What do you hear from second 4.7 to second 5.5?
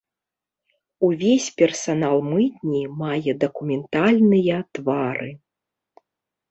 твары.